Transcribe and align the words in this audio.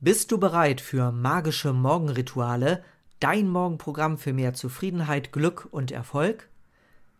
Bist 0.00 0.30
du 0.30 0.38
bereit 0.38 0.80
für 0.80 1.10
magische 1.10 1.72
Morgenrituale, 1.72 2.84
dein 3.18 3.48
Morgenprogramm 3.48 4.16
für 4.16 4.32
mehr 4.32 4.54
Zufriedenheit, 4.54 5.32
Glück 5.32 5.66
und 5.72 5.90
Erfolg? 5.90 6.48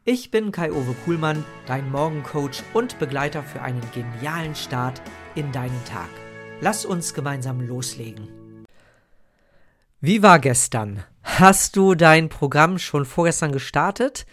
Ich 0.04 0.30
bin 0.30 0.52
Kai-Uwe 0.52 0.94
Kuhlmann, 1.04 1.44
dein 1.66 1.90
Morgencoach 1.90 2.62
und 2.74 3.00
Begleiter 3.00 3.42
für 3.42 3.62
einen 3.62 3.82
genialen 3.92 4.54
Start 4.54 5.02
in 5.34 5.50
deinen 5.50 5.84
Tag. 5.86 6.08
Lass 6.60 6.84
uns 6.84 7.14
gemeinsam 7.14 7.66
loslegen. 7.66 8.28
Wie 10.00 10.22
war 10.22 10.38
gestern? 10.38 11.02
Hast 11.24 11.74
du 11.74 11.96
dein 11.96 12.28
Programm 12.28 12.78
schon 12.78 13.06
vorgestern 13.06 13.50
gestartet 13.50 14.24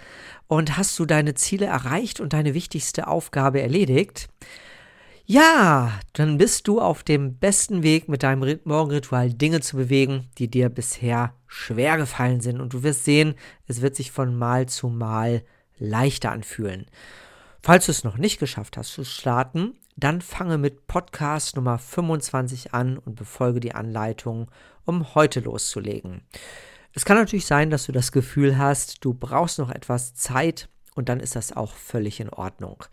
und 0.46 0.78
hast 0.78 1.00
du 1.00 1.08
deine 1.08 1.34
Ziele 1.34 1.66
erreicht 1.66 2.20
und 2.20 2.34
deine 2.34 2.54
wichtigste 2.54 3.08
Aufgabe 3.08 3.60
erledigt? 3.60 4.30
Ja, 5.28 6.00
dann 6.14 6.38
bist 6.38 6.68
du 6.68 6.80
auf 6.80 7.02
dem 7.02 7.40
besten 7.40 7.82
Weg 7.82 8.08
mit 8.08 8.22
deinem 8.22 8.60
Morgenritual 8.64 9.34
Dinge 9.34 9.60
zu 9.60 9.76
bewegen, 9.76 10.30
die 10.38 10.52
dir 10.52 10.70
bisher 10.70 11.34
schwer 11.48 11.98
gefallen 11.98 12.42
sind. 12.42 12.62
Und 12.62 12.74
du 12.74 12.84
wirst 12.84 13.06
sehen, 13.06 13.34
es 13.66 13.82
wird 13.82 13.96
sich 13.96 14.12
von 14.12 14.36
Mal 14.36 14.68
zu 14.68 14.88
Mal 14.88 15.44
leichter 15.80 16.32
anfühlen. 16.32 16.86
Falls 17.64 17.88
du 17.88 17.92
es 17.92 18.04
noch 18.04 18.18
nicht 18.18 18.40
geschafft 18.40 18.78
hast 18.78 18.94
zu 18.94 19.04
starten, 19.04 19.74
dann 19.96 20.22
fange 20.22 20.60
mit 20.60 20.86
Podcast 20.86 21.56
Nummer 21.56 21.80
25 21.80 22.76
an 22.76 23.00
und 23.00 23.16
befolge 23.16 23.60
die 23.60 23.74
Anleitung, 23.74 24.52
um 24.84 25.16
heute 25.16 25.40
loszulegen. 25.40 26.22
Es 26.94 27.04
kann 27.04 27.18
natürlich 27.18 27.48
sein, 27.48 27.72
dass 27.72 27.88
du 27.88 27.92
das 27.92 28.12
Gefühl 28.12 28.60
hast, 28.60 29.04
du 29.04 29.16
brauchst 29.16 29.58
noch 29.58 29.72
etwas 29.72 30.14
Zeit 30.14 30.70
und 30.94 31.10
dann 31.10 31.20
ist 31.20 31.36
das 31.36 31.52
auch 31.52 31.74
völlig 31.74 32.20
in 32.20 32.30
Ordnung. 32.30 32.84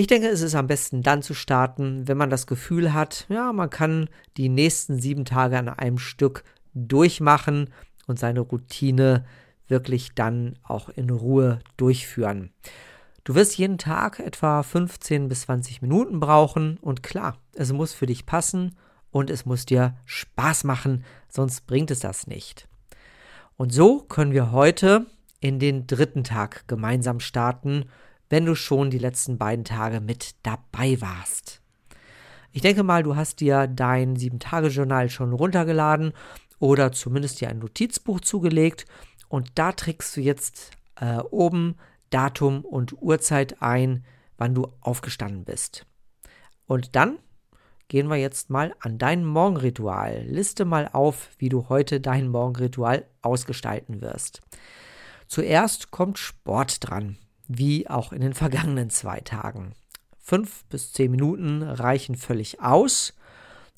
Ich 0.00 0.06
denke, 0.06 0.28
es 0.28 0.42
ist 0.42 0.54
am 0.54 0.68
besten 0.68 1.02
dann 1.02 1.22
zu 1.22 1.34
starten, 1.34 2.06
wenn 2.06 2.16
man 2.16 2.30
das 2.30 2.46
Gefühl 2.46 2.92
hat, 2.94 3.26
ja, 3.28 3.52
man 3.52 3.68
kann 3.68 4.08
die 4.36 4.48
nächsten 4.48 5.00
sieben 5.00 5.24
Tage 5.24 5.58
an 5.58 5.68
einem 5.68 5.98
Stück 5.98 6.44
durchmachen 6.72 7.70
und 8.06 8.16
seine 8.16 8.38
Routine 8.38 9.24
wirklich 9.66 10.14
dann 10.14 10.56
auch 10.62 10.88
in 10.88 11.10
Ruhe 11.10 11.58
durchführen. 11.76 12.52
Du 13.24 13.34
wirst 13.34 13.58
jeden 13.58 13.76
Tag 13.76 14.20
etwa 14.20 14.62
15 14.62 15.28
bis 15.28 15.40
20 15.42 15.82
Minuten 15.82 16.20
brauchen 16.20 16.78
und 16.80 17.02
klar, 17.02 17.36
es 17.54 17.72
muss 17.72 17.92
für 17.92 18.06
dich 18.06 18.24
passen 18.24 18.76
und 19.10 19.30
es 19.30 19.46
muss 19.46 19.66
dir 19.66 19.96
Spaß 20.04 20.62
machen, 20.62 21.04
sonst 21.28 21.66
bringt 21.66 21.90
es 21.90 21.98
das 21.98 22.28
nicht. 22.28 22.68
Und 23.56 23.72
so 23.72 23.98
können 24.02 24.30
wir 24.30 24.52
heute 24.52 25.06
in 25.40 25.58
den 25.58 25.88
dritten 25.88 26.22
Tag 26.22 26.68
gemeinsam 26.68 27.18
starten 27.18 27.86
wenn 28.30 28.44
du 28.44 28.54
schon 28.54 28.90
die 28.90 28.98
letzten 28.98 29.38
beiden 29.38 29.64
Tage 29.64 30.00
mit 30.00 30.34
dabei 30.42 31.00
warst. 31.00 31.60
Ich 32.52 32.62
denke 32.62 32.82
mal, 32.82 33.02
du 33.02 33.16
hast 33.16 33.40
dir 33.40 33.66
dein 33.66 34.16
7-Tage-Journal 34.16 35.10
schon 35.10 35.32
runtergeladen 35.32 36.12
oder 36.58 36.92
zumindest 36.92 37.40
dir 37.40 37.48
ein 37.48 37.58
Notizbuch 37.58 38.20
zugelegt 38.20 38.86
und 39.28 39.52
da 39.56 39.72
trägst 39.72 40.16
du 40.16 40.20
jetzt 40.20 40.72
äh, 40.96 41.18
oben 41.18 41.76
Datum 42.10 42.64
und 42.64 43.00
Uhrzeit 43.02 43.60
ein, 43.60 44.04
wann 44.38 44.54
du 44.54 44.68
aufgestanden 44.80 45.44
bist. 45.44 45.86
Und 46.66 46.96
dann 46.96 47.18
gehen 47.88 48.08
wir 48.08 48.16
jetzt 48.16 48.50
mal 48.50 48.74
an 48.80 48.98
dein 48.98 49.24
Morgenritual. 49.24 50.24
Liste 50.26 50.64
mal 50.64 50.88
auf, 50.92 51.30
wie 51.38 51.48
du 51.48 51.68
heute 51.68 52.00
dein 52.00 52.28
Morgenritual 52.28 53.06
ausgestalten 53.22 54.00
wirst. 54.00 54.40
Zuerst 55.26 55.90
kommt 55.90 56.18
Sport 56.18 56.88
dran 56.88 57.18
wie 57.48 57.88
auch 57.88 58.12
in 58.12 58.20
den 58.20 58.34
vergangenen 58.34 58.90
zwei 58.90 59.20
Tagen. 59.20 59.72
Fünf 60.18 60.64
bis 60.66 60.92
zehn 60.92 61.10
Minuten 61.10 61.62
reichen 61.62 62.14
völlig 62.14 62.60
aus. 62.60 63.14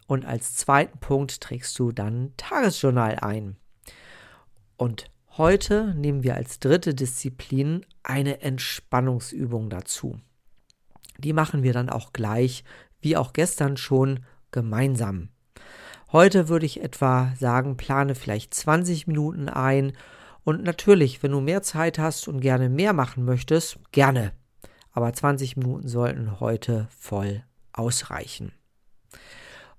Und 0.07 0.27
als 0.27 0.57
zweiten 0.57 0.99
Punkt 0.99 1.41
trägst 1.41 1.79
du 1.79 1.93
dann 1.93 2.33
Tagesjournal 2.37 3.21
ein. 3.21 3.57
Und 4.77 5.09
heute 5.37 5.95
nehmen 5.95 6.25
wir 6.25 6.35
als 6.35 6.59
dritte 6.59 6.95
Disziplin 6.95 7.87
eine 8.03 8.41
Entspannungsübung 8.41 9.71
dazu. 9.71 10.19
Die 11.19 11.33
machen 11.33 11.63
wir 11.63 11.73
dann 11.73 11.89
auch 11.89 12.13
gleich, 12.13 12.65
wie 13.01 13.17
auch 13.17 13.33
gestern 13.33 13.77
schon, 13.77 14.27
gemeinsam. 14.51 15.29
Heute 16.11 16.49
würde 16.49 16.67
ich 16.67 16.83
etwa 16.83 17.33
sagen, 17.39 17.77
plane 17.77 18.17
vielleicht 18.17 18.53
20 18.53 19.07
Minuten 19.07 19.49
ein 19.49 19.93
und 20.51 20.65
natürlich, 20.65 21.23
wenn 21.23 21.31
du 21.31 21.41
mehr 21.41 21.63
Zeit 21.63 21.97
hast 22.01 22.27
und 22.27 22.41
gerne 22.41 22.69
mehr 22.69 22.93
machen 22.93 23.25
möchtest, 23.25 23.79
gerne. 23.93 24.33
Aber 24.91 25.13
20 25.13 25.57
Minuten 25.57 25.87
sollten 25.87 26.41
heute 26.41 26.89
voll 26.91 27.45
ausreichen. 27.73 28.51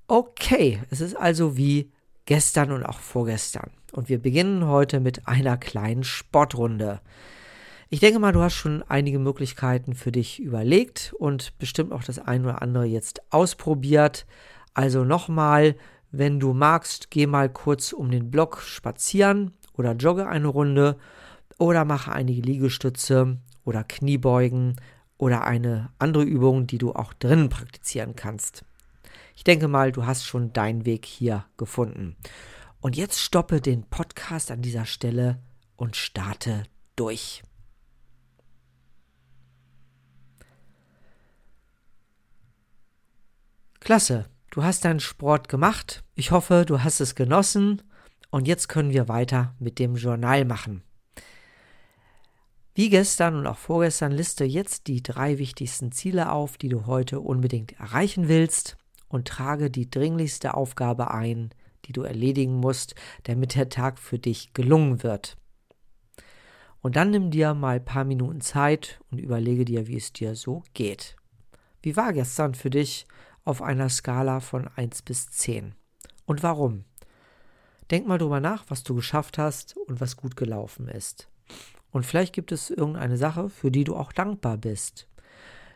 Okay, 0.08 0.80
es 0.90 1.02
ist 1.02 1.18
also 1.18 1.58
wie 1.58 1.92
gestern 2.24 2.72
und 2.72 2.86
auch 2.86 3.00
vorgestern. 3.00 3.72
Und 3.92 4.08
wir 4.08 4.22
beginnen 4.22 4.66
heute 4.66 5.02
mit 5.02 5.28
einer 5.28 5.58
kleinen 5.58 6.06
Sportrunde. 6.06 7.02
Ich 7.90 8.00
denke 8.00 8.20
mal, 8.20 8.32
du 8.32 8.40
hast 8.40 8.54
schon 8.54 8.82
einige 8.84 9.20
Möglichkeiten 9.20 9.94
für 9.94 10.14
dich 10.14 10.40
überlegt 10.40 11.14
und 11.20 11.58
bestimmt 11.60 11.92
auch 11.92 12.06
das 12.06 12.18
ein 12.18 12.46
oder 12.46 12.62
andere 12.62 12.86
jetzt 12.86 13.22
ausprobiert. 13.34 14.26
Also 14.74 15.04
nochmal, 15.04 15.76
wenn 16.12 16.40
du 16.40 16.54
magst, 16.54 17.12
geh 17.12 17.28
mal 17.28 17.50
kurz 17.50 17.92
um 17.92 18.10
den 18.10 18.32
Block 18.32 18.62
spazieren 18.62 19.52
oder 19.74 19.94
jogge 19.94 20.28
eine 20.28 20.48
Runde 20.48 20.98
oder 21.58 21.86
mache 21.86 22.12
einige 22.12 22.42
Liegestütze 22.42 23.38
oder 23.64 23.84
Kniebeugen 23.84 24.76
oder 25.18 25.44
eine 25.44 25.90
andere 26.00 26.24
Übung, 26.24 26.68
die 26.68 26.78
du 26.78 26.94
auch 26.94 27.14
drinnen 27.14 27.50
praktizieren 27.50 28.16
kannst. 28.16 28.66
Ich 29.36 29.44
denke 29.44 29.68
mal, 29.68 29.92
du 29.92 30.06
hast 30.06 30.26
schon 30.26 30.54
deinen 30.54 30.86
Weg 30.86 31.06
hier 31.06 31.46
gefunden. 31.58 32.16
Und 32.80 32.98
jetzt 32.98 33.20
stoppe 33.20 33.62
den 33.62 33.84
Podcast 33.84 34.50
an 34.50 34.62
dieser 34.62 34.86
Stelle 34.86 35.40
und 35.76 35.96
starte 35.96 36.64
durch. 36.96 37.44
Klasse, 43.80 44.26
du 44.52 44.64
hast 44.64 44.86
deinen 44.86 45.00
Sport 45.00 45.48
gemacht. 45.50 46.04
Ich 46.16 46.32
hoffe, 46.32 46.66
du 46.66 46.84
hast 46.84 47.00
es 47.00 47.16
genossen 47.16 47.82
und 48.32 48.48
jetzt 48.48 48.68
können 48.68 48.92
wir 48.92 49.08
weiter 49.08 49.54
mit 49.60 49.78
dem 49.78 49.96
Journal 49.96 50.46
machen. 50.46 50.84
Wie 52.74 52.90
gestern 52.90 53.36
und 53.36 53.46
auch 53.48 53.58
vorgestern 53.58 54.14
liste 54.14 54.46
jetzt 54.46 54.88
die 54.88 55.04
drei 55.04 55.38
wichtigsten 55.38 55.92
Ziele 55.92 56.32
auf, 56.32 56.58
die 56.58 56.70
du 56.70 56.86
heute 56.86 57.20
unbedingt 57.20 57.74
erreichen 57.74 58.30
willst 58.30 58.78
und 59.10 59.28
trage 59.28 59.70
die 59.70 59.90
dringlichste 59.90 60.54
Aufgabe 60.54 61.12
ein, 61.12 61.54
die 61.86 61.92
du 61.92 62.04
erledigen 62.04 62.56
musst, 62.56 62.96
damit 63.24 63.56
der 63.56 63.68
Tag 63.68 64.00
für 64.00 64.18
dich 64.18 64.54
gelungen 64.54 65.04
wird. 65.04 65.36
Und 66.82 66.96
dann 66.96 67.12
nimm 67.12 67.30
dir 67.30 67.54
mal 67.54 67.76
ein 67.76 67.86
paar 67.86 68.06
Minuten 68.06 68.40
Zeit 68.40 69.02
und 69.12 69.20
überlege 69.20 69.66
dir, 69.66 69.88
wie 69.88 69.98
es 69.98 70.14
dir 70.14 70.36
so 70.36 70.64
geht. 70.74 71.18
Wie 71.82 71.98
war 71.98 72.14
gestern 72.14 72.56
für 72.56 72.70
dich 72.70 73.06
auf 73.44 73.62
einer 73.62 73.90
Skala 73.90 74.40
von 74.40 74.68
1 74.68 75.02
bis 75.02 75.30
10? 75.30 75.76
Und 76.26 76.42
warum? 76.42 76.86
Denk 77.92 78.08
mal 78.08 78.18
drüber 78.18 78.40
nach, 78.40 78.64
was 78.70 78.84
du 78.84 78.96
geschafft 78.96 79.38
hast 79.38 79.76
und 79.88 80.00
was 80.00 80.16
gut 80.16 80.38
gelaufen 80.38 80.88
ist. 80.88 81.28
Und 81.92 82.06
vielleicht 82.06 82.34
gibt 82.34 82.54
es 82.54 82.70
irgendeine 82.70 83.18
Sache, 83.18 83.50
für 83.50 83.70
die 83.70 83.84
du 83.84 83.98
auch 83.98 84.14
dankbar 84.14 84.58
bist. 84.58 85.08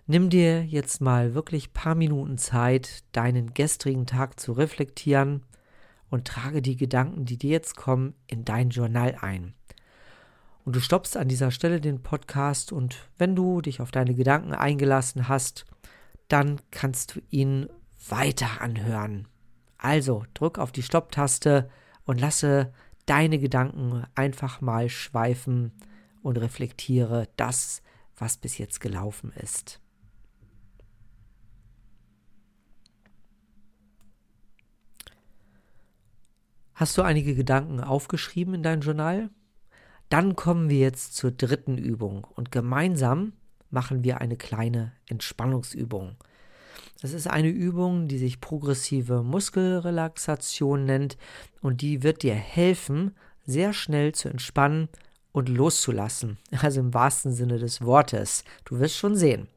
Nimm 0.08 0.30
dir 0.30 0.64
jetzt 0.64 1.02
mal 1.02 1.34
wirklich 1.34 1.74
paar 1.74 1.96
Minuten 1.96 2.38
Zeit, 2.38 3.04
deinen 3.12 3.54
gestrigen 3.54 4.06
Tag 4.06 4.40
zu 4.40 4.54
reflektieren 4.54 5.44
und 6.10 6.26
trage 6.26 6.62
die 6.62 6.78
Gedanken, 6.78 7.26
die 7.26 7.38
dir 7.38 7.50
jetzt 7.50 7.76
kommen, 7.76 8.14
in 8.28 8.46
dein 8.46 8.70
Journal 8.70 9.18
ein. 9.20 9.54
Und 10.64 10.76
du 10.76 10.80
stoppst 10.80 11.18
an 11.18 11.28
dieser 11.28 11.52
Stelle 11.52 11.82
den 11.82 12.02
Podcast 12.02 12.72
und 12.72 13.10
wenn 13.18 13.36
du 13.36 13.62
dich 13.62 13.82
auf 13.82 13.92
deine 13.92 14.16
Gedanken 14.16 14.54
eingelassen 14.54 15.28
hast, 15.28 15.66
dann 16.28 16.62
kannst 16.72 17.16
du 17.16 17.22
ihn 17.30 17.68
weiter 18.08 18.62
anhören. 18.62 19.28
Also 19.78 20.24
drück 20.34 20.60
auf 20.60 20.72
die 20.72 20.84
Stopptaste, 20.84 21.70
und 22.06 22.22
lasse 22.22 22.74
deine 23.06 23.40
Gedanken 23.40 24.06
einfach 24.16 24.62
mal 24.62 24.90
schweifen 24.90 25.72
und 26.22 26.38
reflektiere 26.38 27.28
das, 27.36 27.82
was 28.18 28.38
bis 28.38 28.58
jetzt 28.58 28.80
gelaufen 28.80 29.32
ist. 29.34 29.82
Hast 36.74 36.98
du 36.98 37.04
einige 37.04 37.36
Gedanken 37.36 37.80
aufgeschrieben 37.80 38.54
in 38.56 38.64
dein 38.64 38.82
Journal? 38.82 39.30
Dann 40.10 40.36
kommen 40.36 40.70
wir 40.70 40.80
jetzt 40.80 41.16
zur 41.16 41.32
dritten 41.32 41.78
Übung 41.78 42.26
und 42.26 42.52
gemeinsam 42.52 43.34
machen 43.70 44.04
wir 44.04 44.20
eine 44.20 44.36
kleine 44.36 44.92
Entspannungsübung. 45.08 46.18
Das 47.02 47.14
ist 47.14 47.28
eine 47.28 47.50
Übung, 47.50 48.08
die 48.08 48.18
sich 48.18 48.40
progressive 48.40 49.22
Muskelrelaxation 49.22 50.86
nennt 50.86 51.18
und 51.62 51.82
die 51.82 52.04
wird 52.04 52.24
dir 52.24 52.36
helfen, 52.36 53.16
sehr 53.46 53.74
schnell 53.74 54.14
zu 54.14 54.30
entspannen 54.30 54.90
und 55.32 55.50
loszulassen. 55.50 56.38
Also 56.62 56.80
im 56.80 56.94
wahrsten 56.94 57.34
Sinne 57.34 57.60
des 57.60 57.82
Wortes. 57.82 58.44
Du 58.64 58.80
wirst 58.80 58.96
schon 58.96 59.16
sehen. 59.16 59.48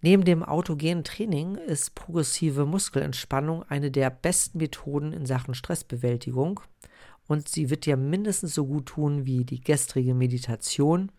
Neben 0.00 0.24
dem 0.24 0.44
autogenen 0.44 1.04
Training 1.04 1.56
ist 1.56 1.94
progressive 1.94 2.66
Muskelentspannung 2.66 3.64
eine 3.68 3.90
der 3.90 4.10
besten 4.10 4.58
Methoden 4.58 5.12
in 5.12 5.26
Sachen 5.26 5.54
Stressbewältigung 5.54 6.60
und 7.28 7.46
sie 7.48 7.70
wird 7.70 7.86
dir 7.86 7.96
mindestens 7.96 8.54
so 8.54 8.66
gut 8.66 8.86
tun 8.86 9.26
wie 9.26 9.44
die 9.44 9.60
gestrige 9.60 10.14
Meditation. 10.14 11.12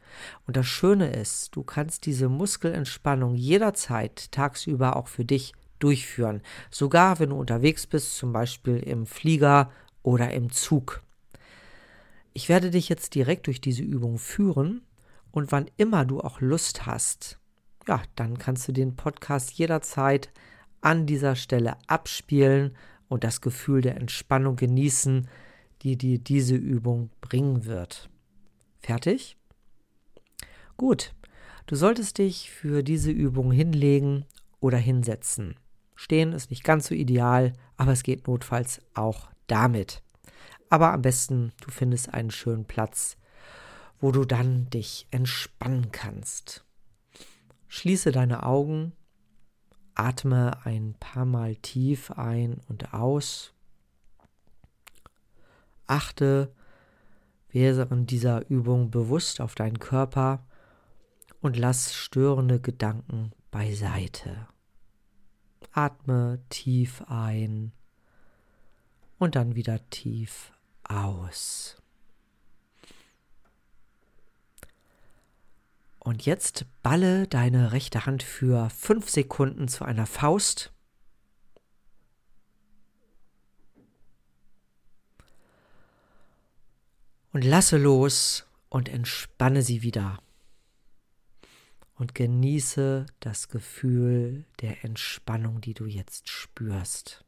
Und 0.45 0.57
das 0.57 0.65
Schöne 0.65 1.11
ist, 1.11 1.55
du 1.55 1.63
kannst 1.63 2.05
diese 2.07 2.27
Muskelentspannung 2.27 3.35
jederzeit 3.35 4.31
tagsüber 4.31 4.95
auch 4.95 5.07
für 5.07 5.23
dich 5.23 5.53
durchführen, 5.77 6.41
sogar 6.71 7.19
wenn 7.19 7.29
du 7.29 7.37
unterwegs 7.37 7.87
bist, 7.87 8.17
zum 8.17 8.33
Beispiel 8.33 8.77
im 8.79 9.05
Flieger 9.05 9.71
oder 10.01 10.31
im 10.33 10.51
Zug. 10.51 11.03
Ich 12.33 12.49
werde 12.49 12.71
dich 12.71 12.89
jetzt 12.89 13.15
direkt 13.15 13.47
durch 13.47 13.61
diese 13.61 13.83
Übung 13.83 14.17
führen 14.17 14.81
und 15.31 15.51
wann 15.51 15.69
immer 15.77 16.05
du 16.05 16.21
auch 16.21 16.41
Lust 16.41 16.85
hast, 16.87 17.39
ja, 17.87 18.01
dann 18.15 18.37
kannst 18.39 18.67
du 18.67 18.71
den 18.71 18.95
Podcast 18.95 19.53
jederzeit 19.53 20.31
an 20.81 21.05
dieser 21.05 21.35
Stelle 21.35 21.77
abspielen 21.87 22.75
und 23.07 23.23
das 23.23 23.41
Gefühl 23.41 23.81
der 23.81 23.97
Entspannung 23.97 24.55
genießen, 24.55 25.27
die 25.81 25.97
dir 25.97 26.19
diese 26.19 26.55
Übung 26.55 27.09
bringen 27.21 27.65
wird. 27.65 28.09
Fertig? 28.79 29.37
Gut, 30.77 31.13
du 31.65 31.75
solltest 31.75 32.17
dich 32.17 32.51
für 32.51 32.83
diese 32.83 33.11
Übung 33.11 33.51
hinlegen 33.51 34.25
oder 34.59 34.77
hinsetzen. 34.77 35.55
Stehen 35.95 36.31
ist 36.31 36.49
nicht 36.49 36.63
ganz 36.63 36.87
so 36.87 36.95
ideal, 36.95 37.53
aber 37.75 37.91
es 37.91 38.03
geht 38.03 38.27
notfalls 38.27 38.81
auch 38.93 39.29
damit. 39.47 40.01
Aber 40.69 40.93
am 40.93 41.01
besten, 41.01 41.51
du 41.61 41.71
findest 41.71 42.13
einen 42.13 42.31
schönen 42.31 42.65
Platz, 42.65 43.17
wo 43.99 44.11
du 44.11 44.23
dann 44.23 44.69
dich 44.69 45.07
entspannen 45.11 45.91
kannst. 45.91 46.63
Schließe 47.67 48.11
deine 48.11 48.43
Augen, 48.43 48.93
atme 49.95 50.65
ein 50.65 50.95
paar 50.99 51.25
Mal 51.25 51.55
tief 51.57 52.11
ein 52.11 52.61
und 52.67 52.93
aus. 52.93 53.53
Achte 55.89 56.53
während 57.49 58.11
dieser 58.11 58.47
Übung 58.49 58.91
bewusst 58.91 59.41
auf 59.41 59.55
deinen 59.55 59.79
Körper 59.79 60.45
und 61.41 61.57
lass 61.57 61.93
störende 61.93 62.59
Gedanken 62.59 63.31
beiseite. 63.51 64.47
Atme 65.71 66.39
tief 66.49 67.03
ein 67.07 67.71
und 69.17 69.35
dann 69.35 69.55
wieder 69.55 69.89
tief 69.89 70.51
aus. 70.83 71.77
Und 75.99 76.25
jetzt 76.25 76.65
balle 76.81 77.27
deine 77.27 77.71
rechte 77.71 78.05
Hand 78.05 78.23
für 78.23 78.69
fünf 78.69 79.09
Sekunden 79.09 79.67
zu 79.67 79.85
einer 79.85 80.05
Faust. 80.05 80.71
Und 87.31 87.43
lasse 87.43 87.77
los 87.77 88.45
und 88.69 88.89
entspanne 88.89 89.61
sie 89.61 89.81
wieder. 89.83 90.19
Und 91.95 92.15
genieße 92.15 93.05
das 93.19 93.49
Gefühl 93.49 94.45
der 94.61 94.83
Entspannung, 94.83 95.61
die 95.61 95.73
du 95.73 95.85
jetzt 95.85 96.29
spürst. 96.29 97.25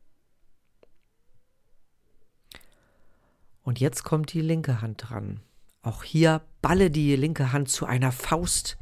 Und 3.63 3.79
jetzt 3.79 4.03
kommt 4.03 4.33
die 4.33 4.41
linke 4.41 4.81
Hand 4.81 5.09
dran. 5.09 5.41
Auch 5.83 6.03
hier 6.03 6.41
balle 6.61 6.89
die 6.89 7.15
linke 7.15 7.51
Hand 7.51 7.69
zu 7.69 7.85
einer 7.85 8.11
Faust 8.11 8.77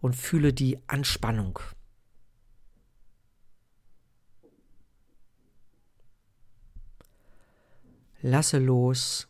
und 0.00 0.16
fühle 0.16 0.52
die 0.52 0.78
Anspannung. 0.88 1.58
Lasse 8.22 8.58
los 8.58 9.29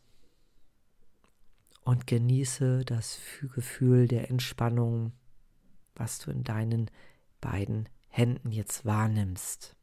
und 1.90 2.06
genieße 2.06 2.84
das 2.84 3.18
Gefühl 3.52 4.06
der 4.06 4.30
Entspannung, 4.30 5.10
was 5.96 6.20
du 6.20 6.30
in 6.30 6.44
deinen 6.44 6.88
beiden 7.40 7.88
Händen 8.06 8.52
jetzt 8.52 8.84
wahrnimmst. 8.84 9.74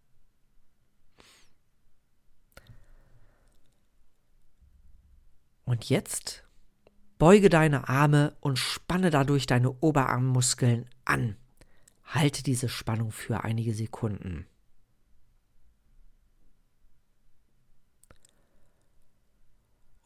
Und 5.65 5.89
jetzt 5.89 6.45
Beuge 7.17 7.49
deine 7.49 7.89
Arme 7.89 8.37
und 8.39 8.57
spanne 8.57 9.09
dadurch 9.09 9.45
deine 9.45 9.71
Oberarmmuskeln 9.81 10.89
an. 11.03 11.35
Halte 12.05 12.41
diese 12.41 12.69
Spannung 12.69 13.11
für 13.11 13.43
einige 13.43 13.73
Sekunden. 13.73 14.47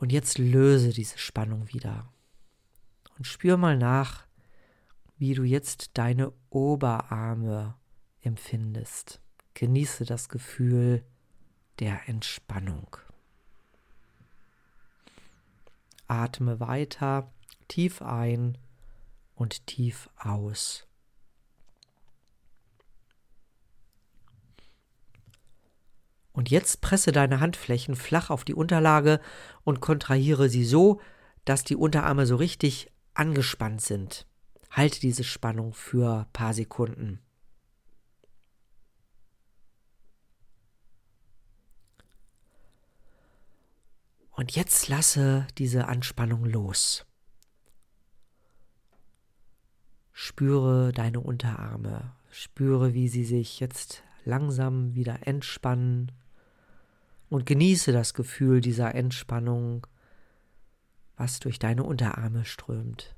Und 0.02 0.12
jetzt 0.12 0.40
löse 0.40 0.90
diese 0.90 1.20
Spannung 1.20 1.72
wieder. 1.72 2.12
Und 3.20 3.26
spür 3.26 3.56
mal 3.56 3.78
nach, 3.78 4.26
wie 5.20 5.36
du 5.36 5.44
jetzt 5.44 5.92
deine 5.94 6.34
Oberarme 6.50 7.76
empfindest. 8.22 9.22
Genieße 9.54 10.06
das 10.06 10.28
Gefühl 10.28 11.06
der 11.78 12.10
Entspannung. 12.10 12.98
Atme 16.08 16.60
weiter 16.60 17.32
tief 17.68 18.02
ein 18.02 18.58
und 19.36 19.68
tief 19.68 20.10
aus. 20.18 20.88
Und 26.34 26.50
jetzt 26.50 26.82
presse 26.82 27.12
deine 27.12 27.40
Handflächen 27.40 27.96
flach 27.96 28.30
auf 28.30 28.44
die 28.44 28.54
Unterlage 28.54 29.20
und 29.64 29.82
kontrahiere 29.82 30.50
sie 30.50 30.64
so, 30.64 31.02
dass 31.46 31.64
die 31.64 31.76
Unterarme 31.76 32.26
so 32.26 32.36
richtig 32.36 32.92
angespannt 33.14 33.82
sind. 33.82 34.26
Halte 34.70 35.00
diese 35.00 35.24
Spannung 35.24 35.74
für 35.74 36.22
ein 36.22 36.32
paar 36.32 36.54
Sekunden. 36.54 37.20
Und 44.32 44.56
jetzt 44.56 44.88
lasse 44.88 45.46
diese 45.58 45.88
Anspannung 45.88 46.46
los. 46.46 47.06
Spüre 50.14 50.92
deine 50.94 51.20
Unterarme, 51.20 52.16
spüre, 52.32 52.94
wie 52.94 53.08
sie 53.08 53.26
sich 53.26 53.60
jetzt 53.60 54.04
langsam 54.26 54.96
wieder 54.96 55.28
entspannen 55.28 56.12
und 57.30 57.46
genieße 57.46 57.92
das 57.92 58.14
Gefühl 58.14 58.62
dieser 58.62 58.94
Entspannung, 58.94 59.88
was 61.16 61.40
durch 61.40 61.60
deine 61.60 61.84
Unterarme 61.84 62.46
strömt. 62.46 63.16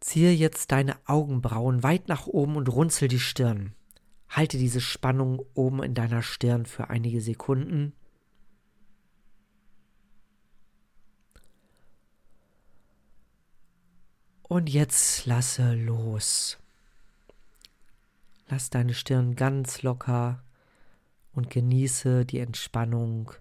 Ziehe 0.00 0.32
jetzt 0.32 0.72
deine 0.72 0.96
Augenbrauen 1.06 1.82
weit 1.82 2.08
nach 2.08 2.26
oben 2.26 2.56
und 2.56 2.68
runzel 2.68 3.08
die 3.08 3.20
Stirn. 3.20 3.72
Halte 4.28 4.58
diese 4.58 4.80
Spannung 4.80 5.42
oben 5.54 5.82
in 5.82 5.94
deiner 5.94 6.22
Stirn 6.22 6.66
für 6.66 6.90
einige 6.90 7.20
Sekunden. 7.20 7.92
Und 14.52 14.68
jetzt 14.68 15.24
lasse 15.24 15.72
los. 15.72 16.58
Lass 18.48 18.68
deine 18.68 18.92
Stirn 18.92 19.34
ganz 19.34 19.80
locker 19.80 20.44
und 21.32 21.48
genieße 21.48 22.26
die 22.26 22.38
Entspannung, 22.38 23.32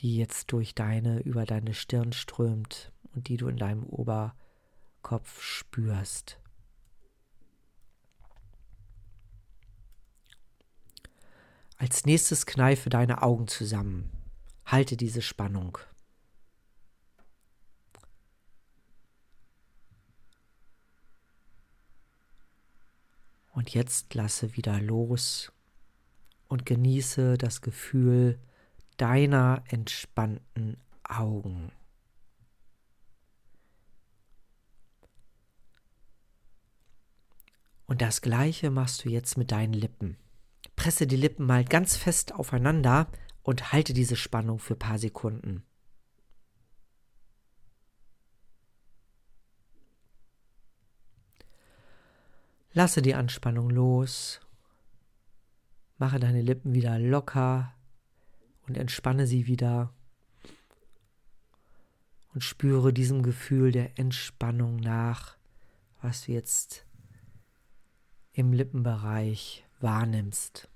die 0.00 0.16
jetzt 0.16 0.50
durch 0.50 0.74
deine, 0.74 1.20
über 1.20 1.44
deine 1.44 1.74
Stirn 1.74 2.14
strömt 2.14 2.90
und 3.14 3.28
die 3.28 3.36
du 3.36 3.48
in 3.48 3.58
deinem 3.58 3.84
Oberkopf 3.84 5.42
spürst. 5.42 6.40
Als 11.76 12.06
nächstes 12.06 12.46
kneife 12.46 12.88
deine 12.88 13.20
Augen 13.20 13.46
zusammen. 13.46 14.10
Halte 14.64 14.96
diese 14.96 15.20
Spannung. 15.20 15.76
Und 23.62 23.70
jetzt 23.74 24.12
lasse 24.14 24.56
wieder 24.56 24.80
los 24.80 25.52
und 26.48 26.66
genieße 26.66 27.38
das 27.38 27.60
Gefühl 27.60 28.40
deiner 28.96 29.62
entspannten 29.68 30.78
Augen. 31.04 31.70
Und 37.86 38.02
das 38.02 38.20
gleiche 38.20 38.72
machst 38.72 39.04
du 39.04 39.10
jetzt 39.10 39.38
mit 39.38 39.52
deinen 39.52 39.74
Lippen. 39.74 40.16
Presse 40.74 41.06
die 41.06 41.14
Lippen 41.14 41.46
mal 41.46 41.64
ganz 41.64 41.96
fest 41.96 42.34
aufeinander 42.34 43.06
und 43.44 43.72
halte 43.72 43.92
diese 43.92 44.16
Spannung 44.16 44.58
für 44.58 44.74
ein 44.74 44.80
paar 44.80 44.98
Sekunden. 44.98 45.62
Lasse 52.74 53.02
die 53.02 53.14
Anspannung 53.14 53.68
los. 53.68 54.40
Mache 55.98 56.18
deine 56.18 56.40
Lippen 56.40 56.72
wieder 56.72 56.98
locker 56.98 57.74
und 58.66 58.78
entspanne 58.78 59.26
sie 59.26 59.46
wieder. 59.46 59.92
Und 62.32 62.42
spüre 62.42 62.94
diesem 62.94 63.22
Gefühl 63.22 63.72
der 63.72 63.98
Entspannung 63.98 64.76
nach, 64.76 65.36
was 66.00 66.24
du 66.24 66.32
jetzt 66.32 66.86
im 68.32 68.54
Lippenbereich 68.54 69.66
wahrnimmst. 69.80 70.70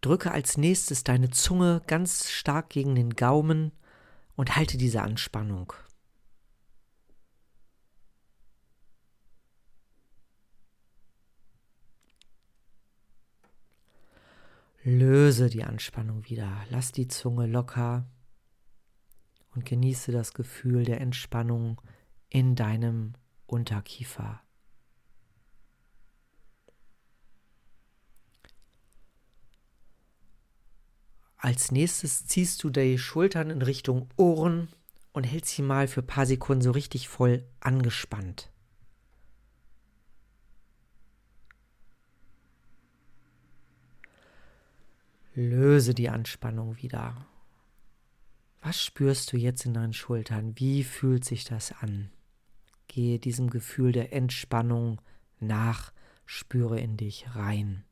Drücke 0.00 0.32
als 0.32 0.56
nächstes 0.56 1.04
deine 1.04 1.30
Zunge 1.30 1.80
ganz 1.86 2.28
stark 2.28 2.70
gegen 2.70 2.96
den 2.96 3.14
Gaumen 3.14 3.70
und 4.34 4.56
halte 4.56 4.76
diese 4.76 5.00
Anspannung. 5.02 5.72
Löse 14.86 15.48
die 15.48 15.64
Anspannung 15.64 16.28
wieder, 16.28 16.62
lass 16.68 16.92
die 16.92 17.08
Zunge 17.08 17.46
locker 17.46 18.06
und 19.54 19.64
genieße 19.64 20.12
das 20.12 20.34
Gefühl 20.34 20.84
der 20.84 21.00
Entspannung 21.00 21.80
in 22.28 22.54
deinem 22.54 23.14
Unterkiefer. 23.46 24.42
Als 31.38 31.70
nächstes 31.70 32.26
ziehst 32.26 32.62
du 32.62 32.68
die 32.68 32.98
Schultern 32.98 33.48
in 33.48 33.62
Richtung 33.62 34.10
Ohren 34.18 34.68
und 35.14 35.24
hältst 35.24 35.54
sie 35.54 35.62
mal 35.62 35.88
für 35.88 36.00
ein 36.00 36.06
paar 36.06 36.26
Sekunden 36.26 36.62
so 36.62 36.72
richtig 36.72 37.08
voll 37.08 37.46
angespannt. 37.60 38.53
Löse 45.34 45.94
die 45.94 46.08
Anspannung 46.08 46.76
wieder. 46.80 47.26
Was 48.62 48.80
spürst 48.80 49.32
du 49.32 49.36
jetzt 49.36 49.66
in 49.66 49.74
deinen 49.74 49.92
Schultern? 49.92 50.54
Wie 50.56 50.84
fühlt 50.84 51.24
sich 51.24 51.44
das 51.44 51.72
an? 51.72 52.10
Gehe 52.86 53.18
diesem 53.18 53.50
Gefühl 53.50 53.90
der 53.90 54.12
Entspannung 54.12 55.00
nach, 55.40 55.92
spüre 56.24 56.78
in 56.78 56.96
dich 56.96 57.26
rein. 57.34 57.84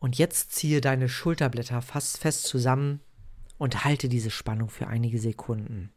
Und 0.00 0.18
jetzt 0.18 0.50
ziehe 0.50 0.80
deine 0.80 1.08
Schulterblätter 1.08 1.80
fast 1.80 2.18
fest 2.18 2.42
zusammen 2.42 3.00
und 3.58 3.84
halte 3.84 4.08
diese 4.08 4.30
Spannung 4.30 4.68
für 4.68 4.88
einige 4.88 5.20
Sekunden. 5.20 5.92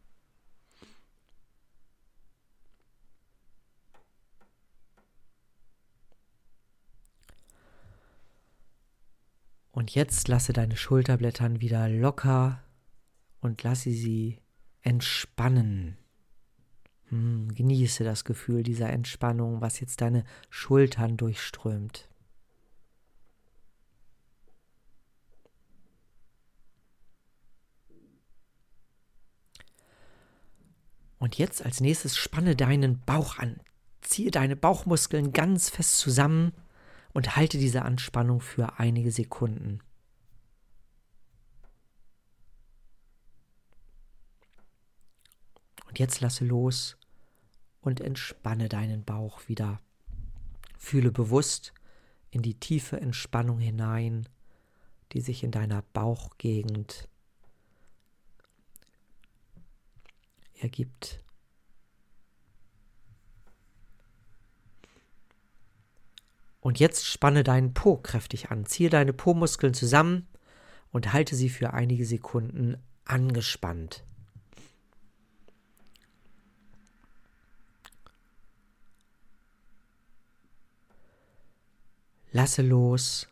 Und 9.76 9.94
jetzt 9.94 10.26
lasse 10.28 10.54
deine 10.54 10.74
Schulterblättern 10.74 11.60
wieder 11.60 11.86
locker 11.90 12.62
und 13.42 13.62
lasse 13.62 13.90
sie 13.90 14.40
entspannen. 14.80 15.98
Hm, 17.10 17.54
genieße 17.54 18.02
das 18.02 18.24
Gefühl 18.24 18.62
dieser 18.62 18.88
Entspannung, 18.88 19.60
was 19.60 19.78
jetzt 19.78 20.00
deine 20.00 20.24
Schultern 20.48 21.18
durchströmt. 21.18 22.08
Und 31.18 31.36
jetzt 31.36 31.62
als 31.66 31.82
nächstes 31.82 32.16
spanne 32.16 32.56
deinen 32.56 33.02
Bauch 33.04 33.36
an. 33.36 33.60
Ziehe 34.00 34.30
deine 34.30 34.56
Bauchmuskeln 34.56 35.34
ganz 35.34 35.68
fest 35.68 35.98
zusammen 35.98 36.54
und 37.16 37.34
halte 37.34 37.56
diese 37.56 37.80
Anspannung 37.80 38.42
für 38.42 38.78
einige 38.78 39.10
Sekunden. 39.10 39.80
Und 45.88 45.98
jetzt 45.98 46.20
lasse 46.20 46.44
los 46.44 46.98
und 47.80 48.02
entspanne 48.02 48.68
deinen 48.68 49.02
Bauch 49.02 49.48
wieder. 49.48 49.80
Fühle 50.76 51.10
bewusst 51.10 51.72
in 52.30 52.42
die 52.42 52.60
tiefe 52.60 53.00
Entspannung 53.00 53.60
hinein, 53.60 54.28
die 55.12 55.22
sich 55.22 55.42
in 55.42 55.52
deiner 55.52 55.80
Bauchgegend 55.94 57.08
ergibt. 60.58 61.24
Und 66.66 66.80
jetzt 66.80 67.06
spanne 67.06 67.44
deinen 67.44 67.74
Po 67.74 67.96
kräftig 67.96 68.50
an. 68.50 68.66
Ziehe 68.66 68.90
deine 68.90 69.12
Po-Muskeln 69.12 69.72
zusammen 69.72 70.26
und 70.90 71.12
halte 71.12 71.36
sie 71.36 71.48
für 71.48 71.72
einige 71.72 72.04
Sekunden 72.04 72.76
angespannt. 73.04 74.02
Lasse 82.32 82.62
los 82.62 83.28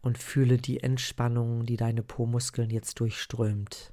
und 0.00 0.16
fühle 0.16 0.58
die 0.58 0.84
Entspannung, 0.84 1.66
die 1.66 1.76
deine 1.76 2.04
Po-Muskeln 2.04 2.70
jetzt 2.70 3.00
durchströmt. 3.00 3.92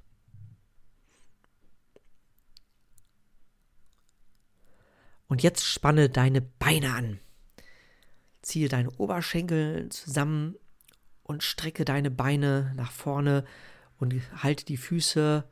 Und 5.28 5.42
jetzt 5.42 5.66
spanne 5.66 6.08
deine 6.08 6.42
Beine 6.42 6.94
an. 6.94 7.20
Ziehe 8.42 8.70
deine 8.70 8.92
Oberschenkel 8.92 9.90
zusammen 9.90 10.56
und 11.24 11.44
strecke 11.44 11.86
deine 11.86 12.12
Beine 12.12 12.74
nach 12.76 12.92
vorne 12.92 13.44
und 14.00 14.14
halte 14.42 14.66
die 14.66 14.78
Füße 14.78 15.44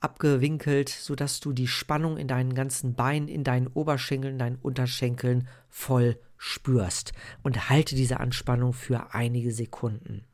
abgewinkelt, 0.00 0.88
sodass 0.88 1.40
du 1.40 1.52
die 1.52 1.68
Spannung 1.68 2.16
in 2.16 2.28
deinen 2.28 2.54
ganzen 2.54 2.94
Beinen, 2.94 3.28
in 3.28 3.44
deinen 3.44 3.68
Oberschenkeln, 3.68 4.34
in 4.34 4.38
deinen 4.38 4.56
Unterschenkeln 4.56 5.48
voll 5.68 6.18
spürst. 6.36 7.12
Und 7.42 7.70
halte 7.70 7.94
diese 7.94 8.18
Anspannung 8.20 8.72
für 8.72 9.14
einige 9.14 9.52
Sekunden. 9.52 10.24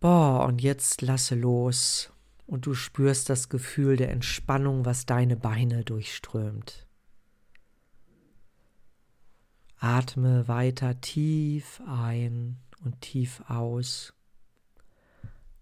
Boah, 0.00 0.44
und 0.44 0.60
jetzt 0.60 1.00
lasse 1.00 1.34
los 1.34 2.12
und 2.46 2.66
du 2.66 2.74
spürst 2.74 3.28
das 3.28 3.48
Gefühl 3.48 3.96
der 3.96 4.10
Entspannung, 4.10 4.84
was 4.84 5.06
deine 5.06 5.36
Beine 5.36 5.84
durchströmt. 5.84 6.86
Atme 9.78 10.48
weiter 10.48 11.00
tief 11.00 11.82
ein 11.86 12.56
und 12.82 13.00
tief 13.00 13.42
aus. 13.48 14.14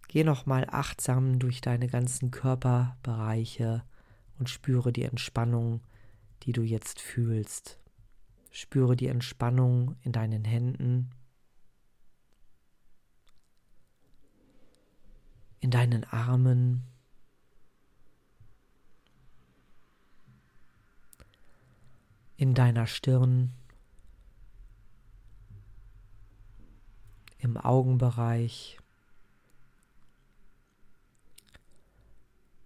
Geh 0.09 0.23
nochmal 0.23 0.67
achtsam 0.71 1.39
durch 1.39 1.61
deine 1.61 1.89
ganzen 1.89 2.31
Körperbereiche 2.31 3.83
und 4.39 4.49
spüre 4.49 4.93
die 4.93 5.03
Entspannung, 5.03 5.81
die 6.45 6.53
du 6.53 6.63
jetzt 6.63 7.01
fühlst. 7.01 7.81
Spüre 8.51 8.95
die 8.95 9.09
Entspannung 9.09 9.97
in 10.03 10.13
deinen 10.13 10.45
Händen, 10.45 11.11
in 15.65 15.71
deinen 15.71 16.05
Armen. 16.05 16.83
In 22.37 22.53
deiner 22.53 22.87
Stirn, 22.87 23.55
im 27.39 27.57
Augenbereich, 27.57 28.77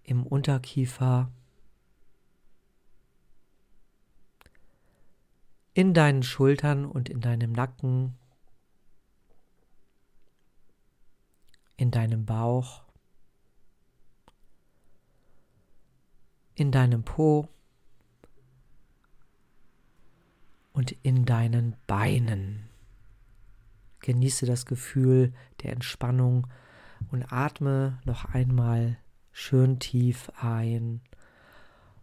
im 0.02 0.26
Unterkiefer, 0.26 1.31
in 5.73 5.95
deinen 5.95 6.25
Schultern 6.25 6.85
und 6.85 7.09
in 7.09 7.21
deinem 7.21 7.52
Nacken, 7.52 8.19
in 11.76 11.93
deinem 11.93 12.26
Bauch. 12.26 12.88
In 16.59 16.73
deinem 16.73 17.05
Po 17.05 17.49
und 20.73 20.93
in 21.03 21.25
deinen 21.25 21.77
Beinen. 21.87 22.69
Genieße 24.00 24.45
das 24.45 24.67
Gefühl 24.67 25.33
der 25.62 25.73
Entspannung 25.73 26.49
und 27.11 27.33
atme 27.33 28.00
noch 28.05 28.25
einmal 28.25 28.99
schön 29.31 29.79
tief 29.79 30.31
ein 30.41 31.00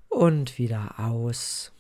und 0.08 0.58
wieder 0.58 1.00
aus. 1.00 1.74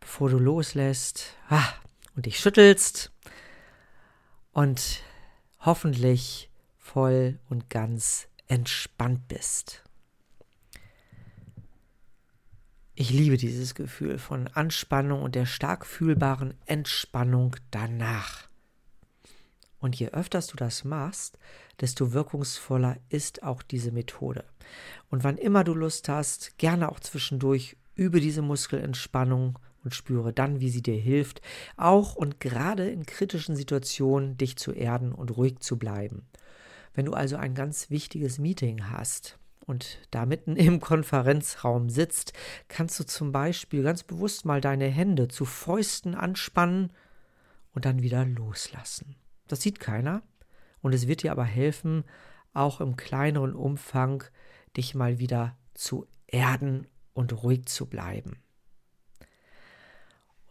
bevor 0.00 0.28
du 0.30 0.38
loslässt 0.38 1.34
ah, 1.48 1.72
und 2.14 2.26
dich 2.26 2.38
schüttelst 2.38 3.10
und 4.52 5.02
hoffentlich 5.60 6.50
voll 6.76 7.40
und 7.48 7.70
ganz 7.70 8.28
entspannt 8.46 9.26
bist. 9.28 9.85
Ich 12.98 13.10
liebe 13.10 13.36
dieses 13.36 13.74
Gefühl 13.74 14.16
von 14.16 14.46
Anspannung 14.46 15.20
und 15.20 15.34
der 15.34 15.44
stark 15.44 15.84
fühlbaren 15.84 16.54
Entspannung 16.64 17.54
danach. 17.70 18.48
Und 19.78 19.96
je 19.96 20.08
öfters 20.08 20.46
du 20.46 20.56
das 20.56 20.82
machst, 20.82 21.38
desto 21.78 22.14
wirkungsvoller 22.14 22.96
ist 23.10 23.42
auch 23.42 23.60
diese 23.60 23.92
Methode. 23.92 24.44
Und 25.10 25.24
wann 25.24 25.36
immer 25.36 25.62
du 25.62 25.74
Lust 25.74 26.08
hast, 26.08 26.56
gerne 26.56 26.90
auch 26.90 26.98
zwischendurch 26.98 27.76
übe 27.96 28.18
diese 28.18 28.40
Muskelentspannung 28.40 29.58
und 29.84 29.94
spüre 29.94 30.32
dann, 30.32 30.60
wie 30.60 30.70
sie 30.70 30.82
dir 30.82 30.98
hilft, 30.98 31.42
auch 31.76 32.16
und 32.16 32.40
gerade 32.40 32.88
in 32.88 33.04
kritischen 33.04 33.56
Situationen 33.56 34.38
dich 34.38 34.56
zu 34.56 34.72
erden 34.72 35.12
und 35.12 35.36
ruhig 35.36 35.58
zu 35.58 35.76
bleiben. 35.76 36.24
Wenn 36.94 37.04
du 37.04 37.12
also 37.12 37.36
ein 37.36 37.54
ganz 37.54 37.90
wichtiges 37.90 38.38
Meeting 38.38 38.88
hast 38.88 39.38
und 39.66 39.98
da 40.10 40.26
mitten 40.26 40.56
im 40.56 40.80
Konferenzraum 40.80 41.90
sitzt, 41.90 42.32
kannst 42.68 42.98
du 42.98 43.04
zum 43.04 43.32
Beispiel 43.32 43.82
ganz 43.82 44.02
bewusst 44.02 44.44
mal 44.44 44.60
deine 44.60 44.86
Hände 44.86 45.28
zu 45.28 45.44
Fäusten 45.44 46.14
anspannen 46.14 46.92
und 47.74 47.84
dann 47.84 48.02
wieder 48.02 48.24
loslassen. 48.24 49.16
Das 49.48 49.60
sieht 49.60 49.80
keiner 49.80 50.22
und 50.80 50.94
es 50.94 51.08
wird 51.08 51.22
dir 51.22 51.32
aber 51.32 51.44
helfen, 51.44 52.04
auch 52.54 52.80
im 52.80 52.96
kleineren 52.96 53.54
Umfang 53.54 54.24
dich 54.76 54.94
mal 54.94 55.18
wieder 55.18 55.56
zu 55.74 56.06
erden 56.26 56.86
und 57.12 57.42
ruhig 57.42 57.66
zu 57.66 57.86
bleiben. 57.86 58.38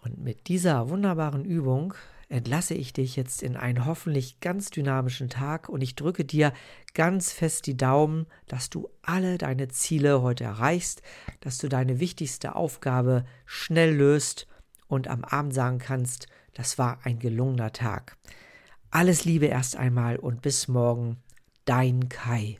Und 0.02 0.20
mit 0.20 0.48
dieser 0.48 0.90
wunderbaren 0.90 1.46
Übung 1.46 1.96
entlasse 2.30 2.74
ich 2.74 2.94
dich 2.94 3.16
jetzt 3.16 3.44
in 3.44 3.56
einen 3.56 3.86
hoffentlich 3.86 4.40
ganz 4.40 4.70
dynamischen 4.70 5.30
Tag 5.30 5.70
und 5.70 5.82
ich 5.82 5.96
drücke 5.96 6.26
dir 6.26 6.54
ganz 6.94 7.32
fest 7.32 7.68
die 7.68 7.78
Daumen, 7.78 8.26
dass 8.48 8.70
du 8.70 8.90
alle 9.02 9.38
deine 9.38 9.68
Ziele 9.68 10.22
heute 10.22 10.44
erreichst, 10.44 11.02
dass 11.40 11.58
du 11.58 11.68
deine 11.68 12.00
wichtigste 12.00 12.56
Aufgabe 12.56 13.26
schnell 13.46 13.96
löst 13.96 14.48
und 14.88 15.08
am 15.08 15.24
Abend 15.24 15.54
sagen 15.54 15.80
kannst, 15.80 16.28
das 16.54 16.78
war 16.78 17.00
ein 17.04 17.20
gelungener 17.20 17.74
Tag. 17.74 18.18
Alles 18.90 19.26
Liebe 19.26 19.48
erst 19.48 19.76
einmal 19.76 20.16
und 20.18 20.42
bis 20.42 20.68
morgen, 20.68 21.18
dein 21.66 22.08
Kai. 22.10 22.60